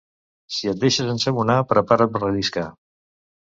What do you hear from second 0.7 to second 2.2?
et deixes ensabonar, prepara't